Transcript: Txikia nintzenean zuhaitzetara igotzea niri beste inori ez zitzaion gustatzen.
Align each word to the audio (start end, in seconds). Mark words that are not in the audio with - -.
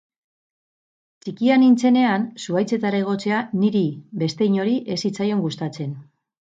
Txikia 1.25 1.57
nintzenean 1.65 2.25
zuhaitzetara 2.47 3.03
igotzea 3.05 3.45
niri 3.61 3.85
beste 4.27 4.53
inori 4.53 4.77
ez 4.99 5.03
zitzaion 5.07 5.49
gustatzen. 5.49 5.99